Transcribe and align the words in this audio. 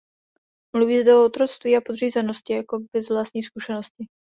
Mluví 0.75 1.01
zde 1.01 1.15
o 1.15 1.25
otroctví 1.25 1.77
a 1.77 1.81
podřízenosti 1.81 2.53
jakoby 2.53 2.87
z 3.01 3.09
vlastní 3.09 3.43
zkušenosti. 3.43 4.05